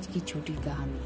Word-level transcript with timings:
आज 0.00 0.06
की 0.06 0.20
छोटी 0.20 0.52
कहानी। 0.52 1.00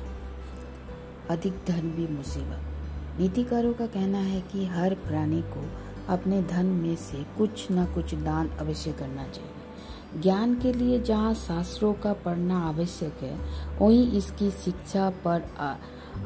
अधिक 1.30 1.52
धन 1.52 1.80
भी 1.80 2.06
मुसीबत। 2.06 3.20
नीतिकारों 3.20 3.72
का 3.72 3.86
कहना 3.86 4.18
है 4.18 4.40
कि 4.40 4.66
हर 4.66 4.94
प्राणी 4.94 5.42
को 5.42 5.62
अपने 6.08 6.42
धन 6.42 6.66
में 6.66 6.96
से 6.96 7.26
कुछ 7.38 7.66
न 7.72 7.84
कुछ 7.84 8.14
दान 8.14 8.48
अवश्य 8.48 8.92
करना 8.92 9.24
चाहिए। 9.24 10.22
ज्ञान 10.22 10.54
के 10.60 10.72
लिए 10.72 11.00
जहाँ 11.00 11.34
शास्त्रों 11.34 11.94
का 11.94 12.12
पढ़ना 12.12 12.68
आवश्यक 12.68 13.18
है, 13.22 13.38
वहीं 13.78 14.12
इसकी 14.12 14.50
शिक्षा 14.50 15.10
पर 15.10 15.42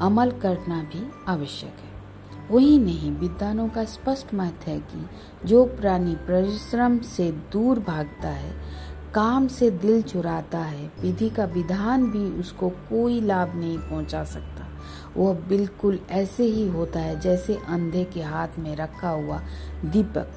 अमल 0.01 0.31
करना 0.31 0.83
भी 0.83 1.11
आवश्यक 1.29 1.71
है। 1.71 1.99
वही 2.51 2.79
नहीं, 2.79 3.13
विद्वानों 3.13 3.69
का 3.69 3.85
स्पष्ट 3.85 4.35
मत 4.35 4.61
है 4.67 4.81
कि 4.81 5.07
जो 5.45 5.65
प्राणी 5.65 6.15
परिश्रम 6.15 6.99
से 6.99 7.33
दूर 7.33 7.79
भागता 7.79 8.29
है 8.29 8.53
काम 9.15 9.47
से 9.49 9.71
दिल 9.71 10.03
चुराता 10.03 10.59
है, 10.59 10.91
विधि 11.01 11.31
का 11.31 11.45
विधान 11.45 12.11
भी 12.11 12.41
उसको 12.41 12.69
कोई 12.69 13.21
लाभ 13.21 13.55
नहीं 13.55 13.79
पहुँचा 13.79 14.25
सकता। 14.25 14.67
वह 15.17 15.35
बिल्कुल 15.35 15.99
ऐसे 16.11 16.45
ही 16.45 16.69
होता 16.69 17.01
है 17.01 17.21
जैसे 17.21 17.59
अंधे 17.69 18.05
के 18.05 18.23
हाथ 18.23 18.49
में 18.59 18.77
रखा 18.77 19.09
हुआ 19.09 19.41
दीपक। 19.85 20.31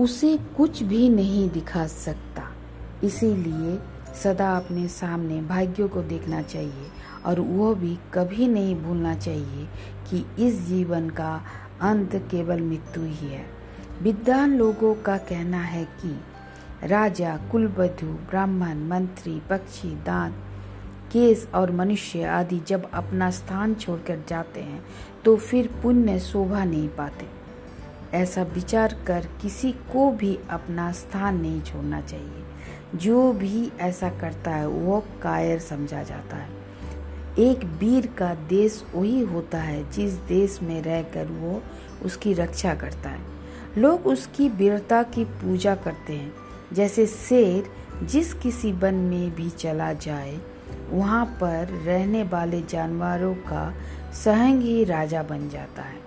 उसे 0.00 0.38
कुछ 0.56 0.82
भी 0.82 1.08
नहीं 1.08 1.50
दिखा 1.50 1.86
सकता। 1.86 2.42
इसीलिए 3.04 3.78
सदा 4.14 4.56
अपने 4.56 4.88
सामने 4.88 5.42
भाग्यों 5.42 5.88
को 5.88 6.02
देखना 6.02 6.42
चाहिए 6.42 6.88
और 7.26 7.40
वह 7.40 7.74
भी 7.74 7.98
कभी 8.14 8.48
नहीं 8.48 8.76
भूलना 8.76 9.14
चाहिए 9.14 9.68
कि 10.10 10.46
इस 10.46 10.60
जीवन 10.66 11.10
का 11.10 11.42
अंत 11.80 12.14
केवल 12.30 12.60
मृत्यु 12.60 13.04
ही 13.04 13.26
है। 13.26 13.44
विद्वान 14.02 14.56
लोगों 14.56 14.94
का 14.94 15.16
कहना 15.16 15.60
है 15.60 15.84
कि 15.84 16.20
राजा 16.84 17.36
कुलबधु 17.52 18.06
ब्राह्मण, 18.06 18.78
मंत्री, 18.88 19.42
पक्षी, 19.50 19.88
दान, 19.88 20.32
केस 21.12 21.48
और 21.54 21.70
मनुष्य 21.72 22.24
आदि 22.24 22.60
जब 22.66 22.90
अपना 22.94 23.30
स्थान 23.30 23.74
छोड़कर 23.74 24.18
जाते 24.28 24.60
हैं 24.60 24.84
तो 25.24 25.36
फिर 25.36 25.70
पुण्य 25.82 26.18
शोभा 26.18 26.64
नहीं 26.64 26.88
पाते। 26.88 27.26
ऐसा 28.16 28.42
विचार 28.42 28.96
कर 29.06 29.28
किसी 29.42 29.72
को 29.72 30.10
भी 30.10 30.38
अपना 30.50 30.92
स्थान 30.92 31.40
नहीं 31.40 31.62
छोड़ना 31.62 32.00
चाहिए। 32.00 32.44
जो 32.94 33.32
भी 33.32 33.72
ऐसा 33.80 34.10
करता 34.10 34.50
है 34.50 34.68
वो 34.68 35.04
कायर 35.22 35.58
समझा 35.58 36.02
जाता 36.02 36.36
है। 36.36 36.50
एक 37.38 37.64
वीर 37.64 38.06
का 38.06 38.34
देश 38.34 38.84
वही 38.94 39.20
होता 39.20 39.58
है, 39.58 39.90
जिस 39.90 40.12
देश 40.12 40.58
में 40.62 40.82
रहकर 40.82 41.26
वो 41.26 41.62
उसकी 42.02 42.32
रक्षा 42.32 42.74
करता 42.74 43.10
है। 43.10 43.20
लोग 43.78 44.06
उसकी 44.06 44.48
वीरता 44.48 45.02
की 45.02 45.24
पूजा 45.24 45.74
करते 45.74 46.12
हैं। 46.12 46.32
जैसे 46.74 47.06
शेर 47.06 47.70
जिस 48.06 48.34
किसी 48.34 48.72
वन 48.72 48.94
में 48.94 49.34
भी 49.34 49.50
चला 49.50 49.92
जाए, 49.92 50.40
वहाँ 50.90 51.26
पर 51.40 51.68
रहने 51.68 52.22
वाले 52.22 52.62
जानवरों 52.62 53.34
का 53.34 53.74
सहंग 54.12 54.62
ही 54.62 54.84
राजा 54.84 55.22
बन 55.22 55.48
जाता 55.48 55.82
है। 55.82 56.04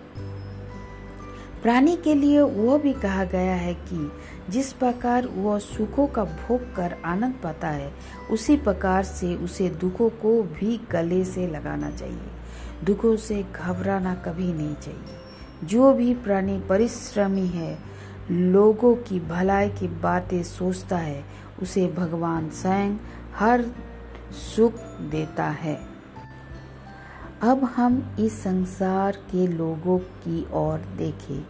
प्राणी 1.61 1.95
के 1.95 2.13
लिए 2.13 2.41
वह 2.41 2.77
भी 2.77 2.93
कहा 2.93 3.23
गया 3.23 3.55
है 3.55 3.73
कि 3.73 4.11
जिस 4.49 4.73
प्रकार 4.73 5.27
वह 5.27 5.59
सुखों 5.59 6.07
का 6.07 6.23
भोग 6.23 6.75
कर 6.75 6.95
आनंद 7.05 7.35
पाता 7.43 7.67
है, 7.67 7.93
उसी 8.31 8.57
प्रकार 8.57 9.03
से 9.03 9.35
उसे 9.35 9.69
दुखों 9.69 10.09
को 10.09 10.43
भी 10.43 10.81
गले 10.91 11.25
से 11.25 11.47
लगाना 11.47 11.91
चाहिए। 11.91 12.27
दुखों 12.83 13.15
से 13.15 13.45
घबराना 13.55 14.15
कभी 14.15 14.53
नहीं 14.53 14.75
चाहिए। 14.75 15.17
जो 15.63 15.93
भी 15.93 16.13
प्राणी 16.13 16.59
परिश्रमी 16.59 17.47
है 17.47 17.96
लोगों 18.31 18.95
की 18.95 19.19
भलाई 19.19 19.69
की 19.69 19.87
बातें 19.87 20.43
सोचता 20.43 20.97
है, 20.97 21.25
उसे 21.61 21.87
भगवान 21.87 22.49
स्वयं 22.49 22.97
हर 23.35 23.65
सुख 24.55 24.73
देता 24.99 25.45
है। 25.45 25.81
अब 27.41 27.63
हम 27.63 28.15
इस 28.19 28.43
संसार 28.43 29.11
के 29.11 29.47
लोगों 29.47 29.99
की 29.99 30.47
ओर 30.53 30.77
देखें। 30.97 31.47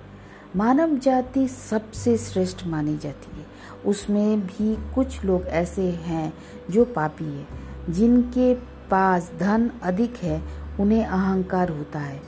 मानव 0.55 0.97
जाति 0.97 1.47
सबसे 1.47 2.17
श्रेष्ठ 2.17 2.67
मानी 2.67 2.97
जाती 2.97 3.39
है। 3.39 3.45
उसमें 3.85 4.41
भी 4.41 4.93
कुछ 4.95 5.25
लोग 5.25 5.47
ऐसे 5.47 5.91
हैं 5.91 6.33
जो 6.69 6.85
पापी 6.85 7.25
है, 7.25 7.47
जिनके 7.89 8.53
पास 8.89 9.31
धन 9.39 9.71
अधिक 9.83 10.15
है, 10.17 10.43
उन्हें 10.79 11.05
अहंकार 11.05 11.69
होता 11.69 11.99
है 11.99 12.21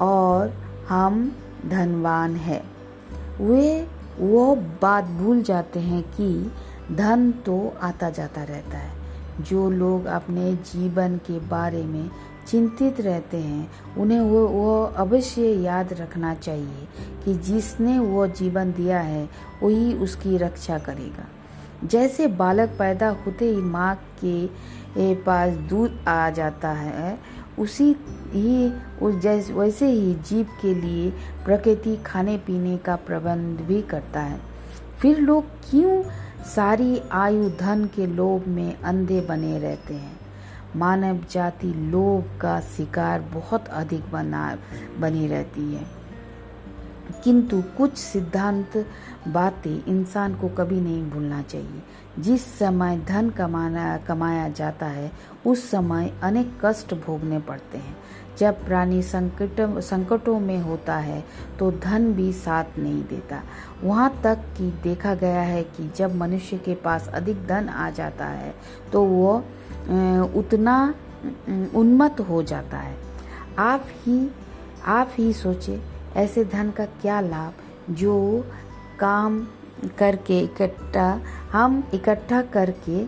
और 0.00 0.54
हम 0.88 1.36
धनवान 1.66 2.36
है। 2.36 2.64
वे 3.40 3.93
वो 4.18 4.54
बात 4.82 5.04
भूल 5.04 5.42
जाते 5.42 5.80
हैं 5.80 6.02
कि 6.16 6.50
धन 6.94 7.30
तो 7.46 7.72
आता 7.82 8.10
जाता 8.10 8.42
रहता 8.42 8.78
है। 8.78 8.92
जो 9.40 9.70
लोग 9.70 10.04
अपने 10.04 10.52
जीवन 10.54 11.16
के 11.16 11.38
बारे 11.48 11.82
में 11.82 12.10
चिंतित 12.48 13.00
रहते 13.00 13.36
हैं, 13.36 13.70
उन्हें 13.96 14.20
वो 14.20 14.46
वो 14.48 14.82
अवश्य 14.96 15.42
याद 15.42 15.92
रखना 15.92 16.34
चाहिए 16.34 16.88
कि 17.24 17.34
जिसने 17.34 17.98
वो 17.98 18.26
जीवन 18.26 18.72
दिया 18.72 19.00
है, 19.00 19.28
वही 19.62 19.94
उसकी 19.94 20.36
रक्षा 20.36 20.78
करेगा। 20.78 21.26
जैसे 21.84 22.26
बालक 22.26 22.68
पैदा 22.78 23.08
होते 23.08 23.44
ही 23.44 23.62
माँ 23.62 23.94
के 24.24 25.14
पास 25.24 25.56
दूध 25.70 26.04
आ 26.08 26.30
जाता 26.30 26.70
है 26.70 27.18
उसी 27.58 27.96
ही, 28.32 28.72
उस 29.02 29.14
जैसे, 29.14 29.52
वैसे 29.52 29.86
ही 29.86 30.14
जीव 30.14 30.46
के 30.62 30.74
लिए 30.74 31.10
प्रकृति 31.44 31.96
खाने 31.96 32.38
पीने 32.38 32.76
का 32.76 32.96
प्रबंध 32.96 33.58
भी 33.60 33.82
करता 33.82 34.20
है। 34.20 34.40
फिर 35.00 35.18
लोग 35.18 35.44
क्यों 35.44 36.02
सारी 36.44 37.00
आयु 37.12 37.50
धन 37.50 37.84
के 37.94 38.06
लोभ 38.06 38.48
में 38.48 38.80
अंधे 38.80 39.20
बने 39.20 39.58
रहते 39.58 39.94
हैं? 39.94 40.20
मानव 40.76 41.20
जाति 41.30 41.66
लोभ 41.66 42.40
का 42.40 42.60
शिकार 42.60 43.20
बहुत 43.20 43.68
अधिक 43.68 44.10
बना, 44.12 44.58
बनी 44.98 45.26
रहती 45.26 45.74
है। 45.74 45.93
किंतु 47.24 47.62
कुछ 47.76 47.96
सिद्धांत 47.96 48.76
बातें 49.28 49.84
इंसान 49.84 50.34
को 50.34 50.48
कभी 50.48 50.80
नहीं 50.80 51.02
भूलना 51.10 51.42
चाहिए। 51.42 51.82
जिस 52.18 52.44
समय 52.58 52.96
धन 52.98 53.30
कमाना, 53.30 53.96
कमाया 53.98 54.48
जाता 54.48 54.86
है, 54.86 55.10
उस 55.46 55.70
समय 55.70 56.12
अनेक 56.22 56.58
कष्ट 56.64 56.94
भोगने 56.96 57.38
पड़ते 57.40 57.78
हैं। 57.78 57.96
जब 58.38 58.64
प्राणी 58.66 59.02
संकट, 59.02 59.60
संकटों 59.80 60.38
में 60.40 60.58
होता 60.60 60.96
है 60.96 61.24
तो 61.58 61.70
धन 61.72 62.12
भी 62.12 62.32
साथ 62.32 62.78
नहीं 62.78 63.02
देता। 63.04 63.42
वहाँ 63.82 64.10
तक 64.24 64.44
कि 64.58 64.70
देखा 64.82 65.14
गया 65.14 65.40
है 65.40 65.62
कि 65.64 65.90
जब 65.96 66.14
मनुष्य 66.16 66.58
के 66.58 66.74
पास 66.74 67.08
अधिक 67.08 67.46
धन 67.46 67.68
आ 67.68 67.90
जाता 67.90 68.26
है 68.26 68.54
तो 68.92 69.04
वो 69.04 69.36
उतना, 70.36 70.94
उन्मत्त 71.74 72.20
हो 72.20 72.42
जाता 72.42 72.78
है। 72.78 72.96
आप 73.58 73.84
ही 73.96 74.28
आप 74.86 75.12
ही 75.14 75.32
सोचे 75.32 75.80
ऐसे 76.16 76.44
धन 76.44 76.70
का 76.70 76.84
क्या 76.84 77.20
लाभ? 77.20 77.52
जो 77.90 78.44
काम 79.00 79.46
करके 79.98 80.38
इकट्ठा, 80.40 81.20
हम 81.52 81.82
इकट्ठा 81.94 82.42
करके 82.56 83.00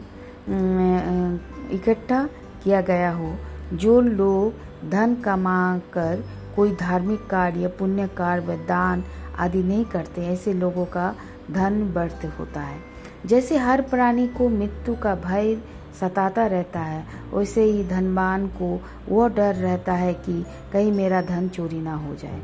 इकट्ठा 1.76 2.22
किया 2.64 2.80
गया 2.80 3.10
हो। 3.12 3.32
जो 3.72 4.00
लोग 4.00 4.90
धन 4.90 5.14
कमा 5.14 5.78
कर 5.92 6.24
कोई 6.56 6.74
धार्मिक 6.76 7.26
कार्य 7.26 7.68
पुण्य 7.68 8.06
कार्य 8.08 8.56
दान 8.68 9.04
आदि 9.38 9.62
नहीं 9.62 9.84
करते, 9.84 10.26
ऐसे 10.26 10.52
लोगों 10.52 10.84
का 10.86 11.14
धन 11.50 11.82
व्यर्थ 11.94 12.26
होता 12.38 12.60
है। 12.60 12.78
जैसे 13.26 13.56
हर 13.56 13.82
प्राणी 13.82 14.26
को 14.28 14.48
मृत्यु 14.48 14.94
का 14.94 15.14
भय 15.14 15.56
सताता 16.00 16.46
रहता 16.46 16.80
है, 16.80 17.04
वैसे 17.34 17.62
ही 17.62 17.84
धनवान 17.84 18.46
को 18.48 18.80
वो 19.08 19.26
डर 19.28 19.54
रहता 19.54 19.92
है 19.92 20.12
कि 20.14 20.44
कहीं 20.72 20.92
मेरा 20.92 21.22
धन 21.22 21.48
चोरी 21.48 21.80
ना 21.80 21.94
हो 21.94 22.14
जाए। 22.14 22.40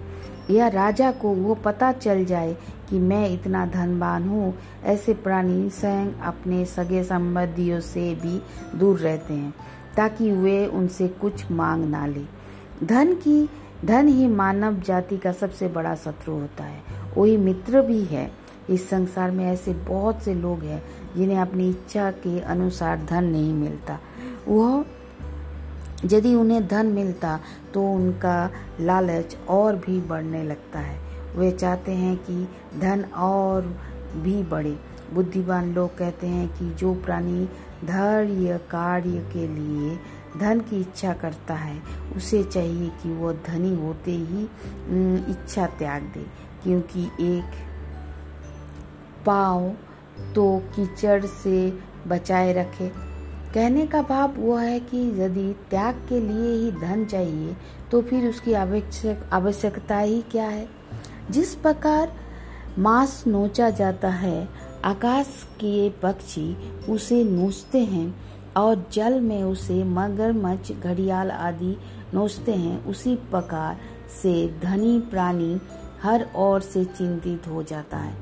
या 0.52 0.68
राजा 0.68 1.10
को 1.10 1.28
वो 1.28 1.54
पता 1.54 1.92
चल 1.92 2.24
जाए 2.24 2.56
कि 2.90 2.98
मैं 2.98 3.28
इतना 3.30 3.66
धनवान 3.66 4.28
हूँ। 4.28 4.54
ऐसे 4.84 5.14
प्राणी 5.14 5.70
स्वयं 5.70 6.12
अपने 6.22 6.64
सगे 6.64 7.04
संबंधियों 7.04 7.80
से 7.80 8.14
भी 8.14 8.42
दूर 8.78 8.98
रहते 8.98 9.34
हैं, 9.34 9.54
ताकि 9.96 10.32
वे 10.32 10.66
उनसे 10.66 11.08
कुछ 11.08 11.50
मांग 11.50 11.84
ना 11.84 12.06
ले। 12.06 12.24
धन 12.86 13.14
की, 13.14 13.48
धन 13.84 14.08
ही 14.08 14.26
मानव 14.26 14.80
जाति 14.80 15.18
का 15.18 15.32
सबसे 15.32 15.68
बड़ा 15.68 15.94
शत्रु 15.94 16.34
होता 16.34 16.64
है। 16.64 16.82
वही 17.18 17.36
मित्र 17.36 17.82
भी 17.82 18.04
है। 18.04 18.30
इस 18.70 18.88
संसार 18.90 19.30
में 19.30 19.44
ऐसे 19.44 19.72
बहुत 19.72 20.22
से 20.22 20.34
लोग 20.34 20.60
हैं 20.60 20.82
जिन्हें 21.16 21.38
अपनी 21.38 21.70
इच्छा 21.70 22.10
के 22.10 22.40
अनुसार 22.40 23.06
धन 23.10 23.24
नहीं 23.24 23.52
मिलता। 23.52 23.98
वह 24.48 24.84
यदि 26.04 26.34
उन्हें 26.34 26.66
धन 26.68 26.86
मिलता 26.86 27.38
तो 27.74 27.82
उनका 27.94 28.50
लालच 28.80 29.36
और 29.48 29.76
भी 29.76 30.00
बढ़ने 30.00 30.42
लगता 30.44 30.78
है। 30.78 30.98
वे 31.36 31.50
चाहते 31.50 31.92
हैं 31.92 32.16
कि 32.20 32.46
धन 32.78 33.04
और 33.04 33.62
भी 34.14 34.42
बढ़े। 34.42 34.76
बुद्धिमान 35.14 35.72
लोग 35.74 35.96
कहते 35.98 36.26
हैं 36.26 36.48
कि 36.48 36.70
जो 36.70 36.94
प्राणी 36.94 37.44
धैर्य 37.84 38.58
कार्य 38.70 39.28
के 39.32 39.46
लिए 39.48 39.96
धन 40.38 40.60
की 40.60 40.80
इच्छा 40.80 41.12
करता 41.12 41.54
है, 41.54 41.80
उसे 42.16 42.42
चाहिए 42.44 42.88
कि 43.02 43.12
वो 43.12 43.32
धनी 43.46 43.74
होते 43.76 44.10
ही 44.10 44.42
इच्छा 45.32 45.66
त्याग 45.78 46.02
दे। 46.14 46.26
क्योंकि 46.62 47.04
एक 47.20 47.54
पाव 49.26 49.68
तो 50.34 50.44
कीचड़ 50.76 51.24
से 51.26 51.56
बचाए 52.06 52.52
रखे 52.52 52.90
कहने 53.54 53.86
का 53.86 54.02
भाव 54.02 54.32
वो 54.36 54.56
है 54.56 54.80
कि 54.80 54.98
यदि 55.20 55.52
त्याग 55.70 55.94
के 56.08 56.20
लिए 56.20 56.52
ही 56.56 56.70
धन 56.72 57.04
चाहिए 57.04 57.56
तो 57.90 58.00
फिर 58.02 58.28
उसकी 58.28 58.52
आवश्यक, 58.52 59.28
आवश्यकता 59.32 59.98
ही 59.98 60.22
क्या 60.22 60.48
है? 60.48 60.68
जिस 61.30 61.54
प्रकार 61.54 62.12
मांस 62.78 63.24
नोचा 63.26 63.70
जाता 63.70 64.08
है, 64.08 64.48
आकाश 64.84 65.26
के 65.54 65.90
पक्षी 65.90 66.56
उसे 66.88 67.22
नोचते 67.24 67.78
हैं 67.78 68.14
और 68.56 68.86
जल 68.92 69.20
में 69.20 69.42
उसे 69.42 69.84
मगरमच्छ, 69.84 70.72
घड़ियाल 70.72 71.30
आदि 71.30 71.76
नोचते 72.14 72.52
हैं, 72.52 72.84
उसी 72.84 73.14
प्रकार 73.16 73.76
से 74.22 74.60
धनी 74.62 74.98
प्राणी 75.00 75.60
हर 76.02 76.26
ओर 76.36 76.60
से 76.60 76.84
चिंतित 76.84 77.48
हो 77.48 77.62
जाता 77.62 77.96
है। 77.96 78.14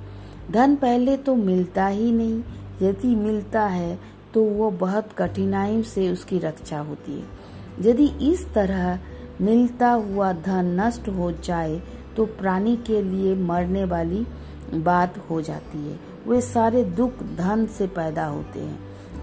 धन 0.51 0.77
पहले 0.77 1.17
तो 1.17 1.35
मिलता 1.35 1.87
ही 1.87 2.13
नहीं, 2.13 2.43
यदि 2.83 3.15
मिलता 3.15 3.63
है 3.63 3.99
तो 4.35 4.43
वो 4.45 4.71
बहुत 4.71 5.13
कठिनाई 5.13 5.83
से 5.83 6.09
उसकी 6.09 6.39
रक्षा 6.39 6.79
होती 6.81 7.13
है। 7.13 7.89
यदि 7.89 8.07
इस 8.23 8.47
तरह 8.55 8.99
मिलता 9.41 9.91
हुआ 9.91 10.33
धन 10.33 10.67
नष्ट 10.81 11.09
हो 11.09 11.31
जाए 11.45 11.81
तो 12.17 12.27
प्राणी 12.39 12.77
के 12.87 13.03
लिए 13.03 13.35
मरने 13.37 13.85
वाली 13.85 14.27
बात 14.75 15.19
हो 15.31 15.41
जाती 15.43 15.79
है। 15.79 15.99
वे 16.27 16.41
सारे 16.41 16.85
दुख 16.85 17.23
धन 17.37 17.67
से 17.67 17.87
पैदा 17.87 18.27
होते 18.27 18.61
हैं। 18.61 18.79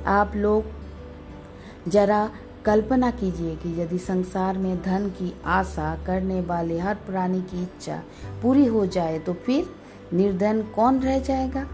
आप 0.06 0.36
लोग 0.36 1.90
जरा 1.90 2.30
कल्पना 2.66 3.10
कीजिए 3.12 3.56
कि 3.56 3.82
यदि 3.82 3.98
संसार 3.98 4.58
में 4.58 4.82
धन 4.84 5.08
की 5.10 5.34
आशा 5.46 5.96
करने 6.06 6.42
वाले 6.42 6.80
हर 6.80 6.96
प्राणी 7.06 7.42
की 7.42 7.62
इच्छा 7.64 8.02
पूरी 8.42 8.66
हो 8.66 8.86
जाए 8.86 9.20
तो 9.20 9.34
फिर 9.46 9.70
निर्धन 10.14 10.62
कौन 10.76 11.00
रह 11.00 11.20
जाएगा? 11.20 11.66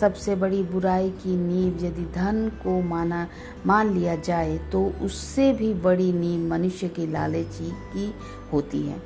सबसे 0.00 0.34
बड़ी 0.36 0.62
बुराई 0.62 1.10
की 1.12 1.36
नींव 1.36 1.84
यदि 1.84 2.04
धन 2.14 2.48
को 2.62 2.80
माना, 2.82 3.26
मान 3.66 3.92
लिया 3.94 4.14
जाए 4.16 4.56
तो 4.72 4.84
उससे 5.02 5.52
भी 5.52 5.72
बड़ी 5.74 6.12
नींव 6.12 6.48
मनुष्य 6.50 6.88
की 6.88 7.06
लालची 7.06 7.70
की 7.92 8.14
होती 8.52 8.82
है। 8.82 9.02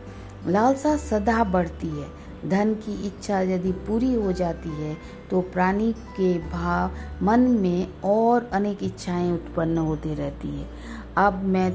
लालसा 0.47 0.97
सदा 0.97 1.43
बढ़ती 1.45 1.89
है। 1.91 2.09
धन 2.49 2.73
की 2.77 2.95
इच्छा 3.07 3.41
यदि 3.41 3.73
पूरी 3.87 4.13
हो 4.15 4.33
जाती 4.33 4.69
है 4.71 4.97
तो 5.31 5.41
प्राणी 5.53 5.93
के 6.17 6.33
भाव 6.51 7.25
मन 7.25 7.41
में 7.41 8.01
और 8.05 8.49
अनेक 8.53 8.83
इच्छाएँ 8.83 9.33
उत्पन्न 9.33 9.79
होती 9.79 10.15
रहती 10.15 10.49
है। 10.49 10.67
अब 11.19 11.43
मैं 11.45 11.73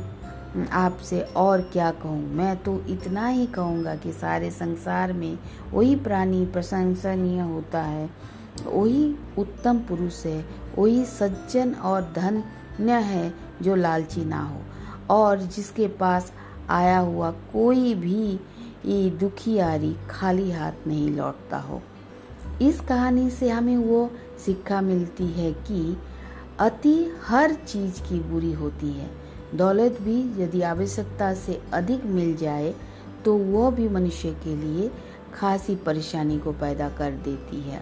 आपसे 0.74 1.22
और 1.22 1.62
क्या 1.74 1.92
कहूँ? 1.92 2.34
मैं 2.36 2.56
तो 2.58 2.80
इतना 2.90 3.28
ही 3.28 3.46
कहूँगा 3.48 3.96
कि 3.96 4.12
सारे 4.12 4.52
संसार 4.52 5.14
में 5.14 5.38
वही 5.72 5.96
प्राणी 5.96 6.46
प्रशंसनीय 6.46 7.40
होता 7.40 7.82
है। 7.82 8.10
वही 8.58 9.16
उत्तम 9.38 9.80
पुरुष 9.80 10.26
है, 10.26 10.46
वही 10.78 11.04
सज्जन 11.06 11.74
और 11.74 12.02
धन्य 12.16 12.94
है 12.94 13.34
जो 13.62 13.76
लालची 13.76 14.26
ना 14.26 14.42
हो। 14.42 14.62
और 15.10 15.40
जिसके 15.40 15.88
पास 16.00 16.32
आया 16.70 16.98
हुआ 17.00 17.32
कोई 17.54 17.94
भी 17.96 18.40
ये 18.86 19.10
दुखियारी 19.10 19.96
खाली 20.10 20.52
हाथ 20.52 20.88
नहीं 20.88 21.10
लौटता 21.12 21.58
हो। 21.60 21.82
इस 22.62 22.80
कहानी 22.80 23.30
से 23.30 23.50
हमें 23.50 23.78
वो 23.78 24.10
शिक्षा 24.46 24.82
मिलती 24.82 25.26
है 25.26 25.52
कि 25.62 25.98
अति 26.60 26.96
हर 27.24 27.54
चीज़ 27.54 28.02
की 28.02 28.20
बुरी 28.22 28.52
होती 28.54 28.92
है। 28.92 29.10
दौलत 29.56 29.98
भी 30.02 30.20
यदि 30.44 30.62
आवश्यकता 30.62 31.34
से 31.34 31.62
अधिक 31.74 32.06
मिल 32.06 32.36
जाए 32.38 32.74
तो 33.26 33.36
वह 33.38 33.70
भी 33.72 33.88
मनुष्य 33.90 34.32
के 34.44 34.56
लिए 34.56 34.92
खासी 35.34 35.76
परेशानी 35.76 36.38
को 36.40 36.52
पैदा 36.52 36.90
कर 36.90 37.12
देती 37.12 37.62
है। 37.62 37.82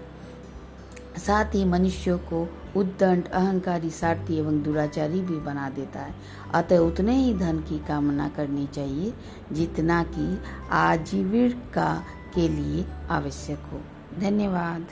साथ 1.19 1.45
ही 1.45 1.65
मनुष्यों 1.65 2.17
को 2.17 2.49
उद्दंड, 2.75 3.27
अहंकारी 3.27 3.89
स्वार्थी 3.89 4.37
एवं 4.37 4.63
दुराचारी 4.63 5.21
भी 5.21 5.37
बना 5.37 5.69
देता 5.69 5.99
है। 5.99 6.15
अतः 6.53 6.77
उतने 6.77 7.15
ही 7.15 7.33
धन 7.33 7.57
की 7.57 7.79
कामना 7.79 8.29
करनी 8.29 8.67
चाहिए, 8.67 9.13
जितना 9.51 10.03
कि 10.03 10.41
आजीविका 10.71 12.03
के 12.35 12.47
लिए 12.47 12.85
आवश्यक 13.09 13.59
हो। 13.73 13.81
धन्यवाद। 14.19 14.85